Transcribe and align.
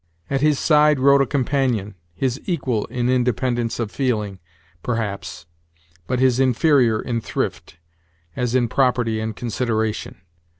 At 0.31 0.41
his 0.41 0.57
side 0.57 0.99
rode 0.99 1.21
a 1.21 1.27
companion, 1.27 1.93
his 2.15 2.41
equal 2.45 2.85
in 2.85 3.07
independence 3.07 3.79
of 3.79 3.91
feeling, 3.91 4.39
perhaps, 4.81 5.45
but 6.07 6.19
his 6.19 6.39
inferior 6.39 6.99
in 6.99 7.21
thrift, 7.21 7.77
as 8.35 8.55
in 8.55 8.67
property 8.67 9.19
and 9.19 9.35
consideration. 9.35 10.15